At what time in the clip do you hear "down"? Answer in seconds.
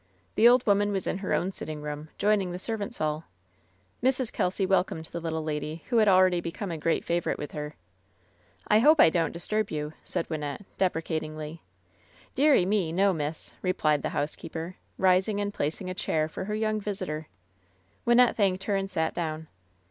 19.13-19.49